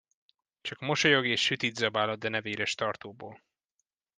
Csak 0.61 0.79
mosolyog 0.79 1.25
és 1.25 1.41
sütit 1.41 1.75
zabál 1.75 2.09
a 2.09 2.15
denevéres 2.15 2.75
tartóból. 2.75 3.43